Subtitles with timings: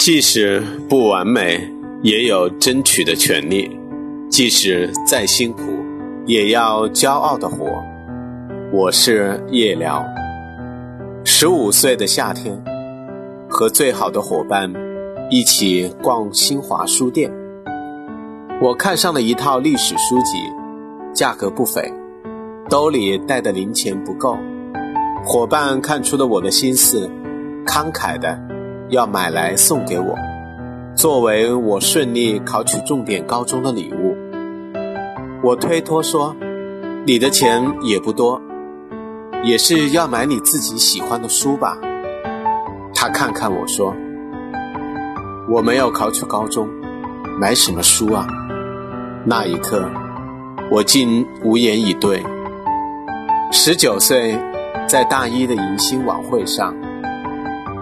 [0.00, 1.60] 即使不完美，
[2.02, 3.70] 也有争取的权利；
[4.30, 5.60] 即使再辛苦，
[6.24, 7.66] 也要骄傲的活。
[8.72, 10.02] 我是叶聊。
[11.22, 12.64] 十五岁的夏天，
[13.46, 14.72] 和最好的伙伴
[15.28, 17.30] 一起逛新华书店。
[18.62, 20.38] 我看上了一套历史书籍，
[21.12, 21.92] 价格不菲，
[22.70, 24.38] 兜里带的零钱不够。
[25.22, 27.10] 伙伴看出了我的心思，
[27.66, 28.49] 慷慨的。
[28.90, 30.16] 要买来送给我，
[30.96, 34.16] 作为我顺利考取重点高中的礼物。
[35.44, 36.34] 我推脱说
[37.06, 38.42] ：“你的钱也不多，
[39.44, 41.78] 也是要买你自己喜欢的书吧？”
[42.92, 43.94] 他看看我说
[45.48, 46.68] ：“我没有考取高中，
[47.40, 48.26] 买什么书啊？”
[49.24, 49.88] 那一刻，
[50.68, 52.24] 我竟无言以对。
[53.52, 54.36] 十九岁，
[54.88, 56.74] 在大一的迎新晚会上。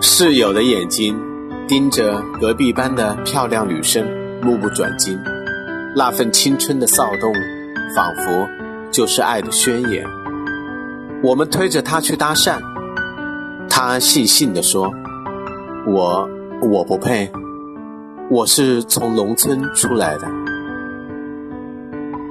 [0.01, 1.19] 室友的眼睛
[1.67, 4.07] 盯着隔壁班的漂亮女生，
[4.43, 5.19] 目不转睛。
[5.97, 7.35] 那份青春的骚动，
[7.97, 8.49] 仿佛
[8.93, 10.07] 就是爱的宣言。
[11.21, 12.61] 我们推着她去搭讪，
[13.69, 14.89] 她悻悻地说
[15.89, 16.31] ：“我
[16.63, 17.33] 我不配，
[18.31, 20.29] 我是从农村出来的。”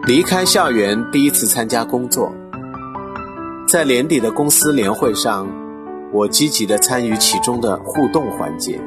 [0.08, 2.34] 离开校园，第一次参加工作，
[3.68, 5.67] 在年底的公司年会上。
[6.14, 8.80] 我积极地参与其中的互动环节，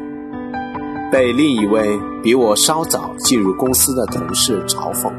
[1.13, 5.13] 被另一位比我稍早进入公司的同事嘲讽：“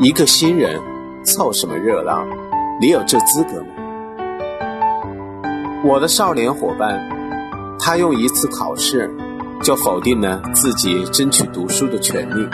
[0.00, 0.80] 一个新人，
[1.24, 2.26] 凑什么热闹？
[2.80, 3.68] 你有这资格吗？”
[5.86, 7.00] 我的少年伙伴，
[7.78, 9.08] 他用一次考试
[9.62, 12.48] 就否定了自己争取读书的权利。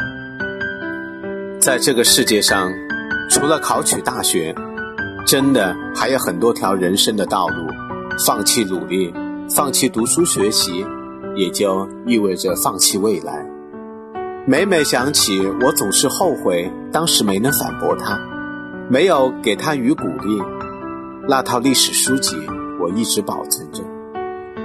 [1.58, 2.70] 在这个世界上，
[3.30, 4.54] 除了考取大学，
[5.26, 7.66] 真的还有很多条人生的道路。
[8.26, 9.12] 放弃努力，
[9.54, 10.84] 放弃读书学习，
[11.34, 13.46] 也就意味着放弃未来。
[14.46, 18.20] 每每想起，我总是后悔当时没能反驳他，
[18.90, 20.42] 没有给他予鼓励。
[21.28, 22.36] 那套历史书籍，
[22.80, 23.82] 我一直保存着。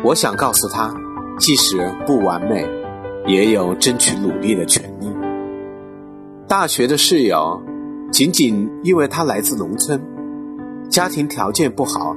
[0.04, 0.94] 我想告诉他，
[1.40, 2.68] 即使不完美，
[3.26, 5.08] 也有争取努力的权利。
[6.48, 7.62] 大学的室友，
[8.12, 10.02] 仅仅因为他来自农村，
[10.90, 12.16] 家庭条件不好。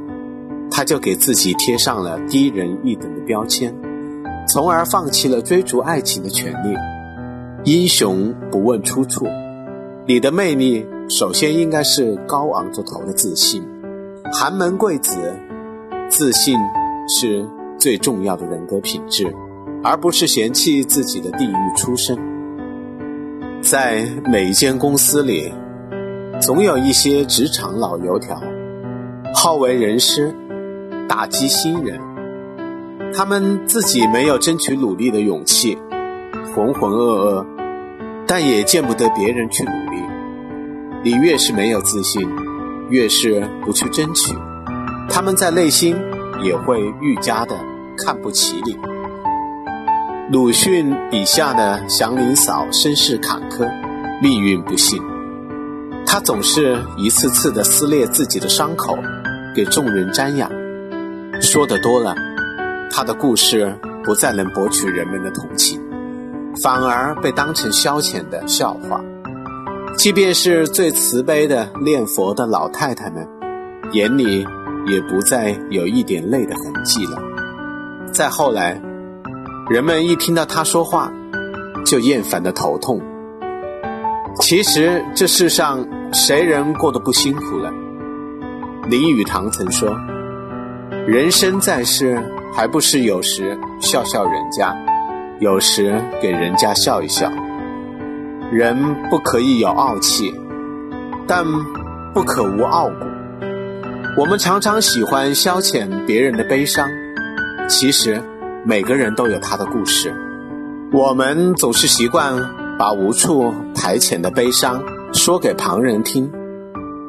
[0.80, 3.70] 他就给自己贴上了低人一等的标签，
[4.48, 6.74] 从而放弃了追逐爱情的权利。
[7.64, 9.26] 英雄不问出处，
[10.06, 13.62] 你的魅力首先应该是高昂着头的自信。
[14.32, 15.18] 寒门贵子，
[16.08, 16.56] 自信
[17.06, 17.46] 是
[17.78, 19.30] 最重要的人格品质，
[19.84, 22.18] 而不是嫌弃自己的地域出身。
[23.60, 25.52] 在每一间公司里，
[26.40, 28.40] 总有一些职场老油条，
[29.34, 30.34] 好为人师。
[31.10, 32.00] 打击新人，
[33.12, 35.76] 他们自己没有争取努力的勇气，
[36.54, 37.46] 浑浑噩噩，
[38.28, 40.00] 但也见不得别人去努力。
[41.02, 42.22] 你越是没有自信，
[42.90, 44.32] 越是不去争取，
[45.08, 45.96] 他们在内心
[46.44, 47.56] 也会愈加的
[47.98, 48.78] 看不起你。
[50.30, 53.68] 鲁迅笔下的祥林嫂身世坎坷，
[54.22, 55.02] 命运不幸，
[56.06, 58.96] 她总是一次次的撕裂自己的伤口，
[59.56, 60.48] 给众人瞻仰。
[61.40, 62.14] 说的多了，
[62.90, 63.74] 他的故事
[64.04, 65.80] 不再能博取人们的同情，
[66.62, 69.00] 反而被当成消遣的笑话。
[69.96, 73.26] 即便是最慈悲的念佛的老太太们，
[73.92, 74.46] 眼里
[74.86, 77.18] 也不再有一点泪的痕迹了。
[78.12, 78.80] 再后来，
[79.70, 81.10] 人们一听到他说话，
[81.86, 83.00] 就厌烦的头痛。
[84.40, 87.72] 其实这世上谁人过得不辛苦了？
[88.88, 89.96] 林语堂曾说。
[91.06, 92.22] 人生在世，
[92.52, 94.76] 还不是有时笑笑人家，
[95.40, 97.30] 有时给人家笑一笑。
[98.52, 98.76] 人
[99.10, 100.32] 不可以有傲气，
[101.26, 101.44] 但
[102.12, 103.06] 不可无傲骨。
[104.18, 106.88] 我们常常喜欢消遣别人的悲伤，
[107.68, 108.22] 其实
[108.64, 110.14] 每个人都有他的故事。
[110.92, 112.34] 我们总是习惯
[112.78, 114.82] 把无处排遣的悲伤
[115.12, 116.30] 说给旁人听，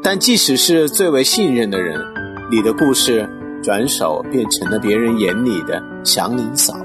[0.02, 2.00] 但即使是最为信任的人，
[2.50, 3.30] 你的故事。
[3.62, 6.76] 转手变成了别人眼里的祥林嫂，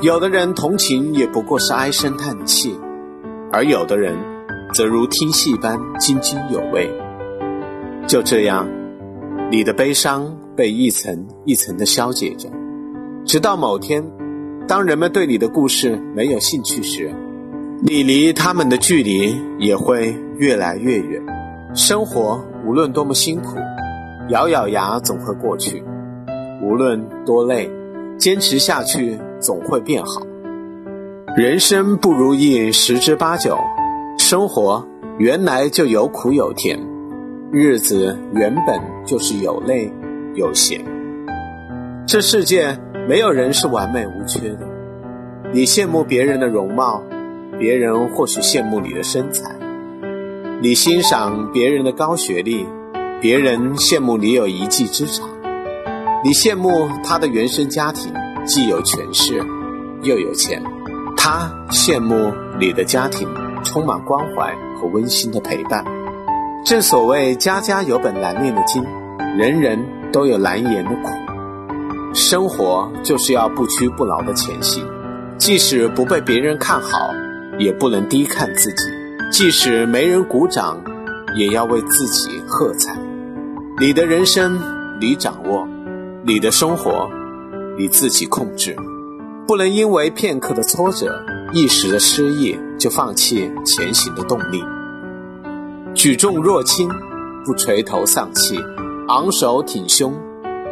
[0.00, 2.76] 有的人同情也不过是唉声叹气，
[3.52, 4.16] 而有的人
[4.72, 6.92] 则如听戏般津津有味。
[8.06, 8.68] 就这样，
[9.50, 12.48] 你的悲伤被一层一层的消解着，
[13.24, 14.04] 直到某天，
[14.66, 17.14] 当人们对你的故事没有兴趣时，
[17.82, 21.22] 你离他们的距离也会越来越远。
[21.74, 23.56] 生活无论多么辛苦。
[24.30, 25.84] 咬咬牙总会过去，
[26.62, 27.70] 无论多累，
[28.16, 30.22] 坚持下去总会变好。
[31.36, 33.58] 人生不如意十之八九，
[34.18, 34.86] 生活
[35.18, 36.78] 原来就有苦有甜，
[37.52, 39.92] 日子原本就是有累
[40.34, 40.80] 有咸。
[42.06, 44.66] 这世界没有人是完美无缺的，
[45.52, 47.02] 你羡慕别人的容貌，
[47.58, 49.50] 别人或许羡慕你的身材；
[50.62, 52.66] 你欣赏别人的高学历，
[53.24, 55.26] 别人羡慕你有一技之长；
[56.22, 58.12] 你羡慕他的原生家庭
[58.44, 59.42] 既有权势
[60.02, 60.62] 又有钱。
[61.16, 62.30] 他羡慕
[62.60, 63.26] 你的家庭
[63.64, 65.82] 充满关怀和温馨的陪伴。
[66.66, 68.84] 正所谓家家有本难念的经，
[69.38, 69.82] 人人
[70.12, 71.08] 都有难言的苦。
[72.12, 74.86] 生活就是要不屈不挠的前行，
[75.38, 77.08] 即使不被别人看好，
[77.58, 78.84] 也不能低看自己；
[79.32, 80.78] 即使没人鼓掌，
[81.38, 82.94] 也要为自己喝彩。
[83.76, 84.56] 你的人生
[85.00, 85.66] 你掌握，
[86.24, 87.10] 你的生活
[87.76, 88.76] 你自己控制。
[89.48, 91.20] 不能因为片刻的挫折、
[91.52, 94.62] 一时的失意就放弃前行的动力。
[95.92, 96.88] 举重若轻，
[97.44, 98.56] 不垂头丧气；
[99.08, 100.12] 昂首挺胸，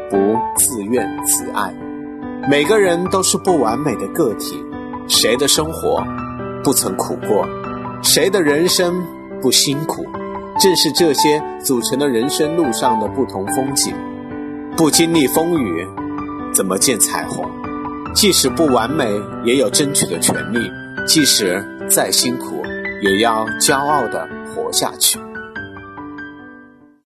[0.08, 1.74] 不自怨自艾。
[2.48, 4.64] 每个人都是不完美的个体，
[5.08, 6.04] 谁的生活
[6.62, 7.44] 不曾苦过？
[8.00, 9.04] 谁的人生
[9.40, 10.04] 不辛苦？
[10.62, 13.92] 正是这些组成了人生路上的不同风景。
[14.76, 15.84] 不经历风雨，
[16.54, 17.44] 怎么见彩虹？
[18.14, 19.04] 即使不完美，
[19.44, 20.60] 也有争取的权利；
[21.04, 21.60] 即使
[21.90, 22.62] 再辛苦，
[23.02, 25.18] 也要骄傲的活下去。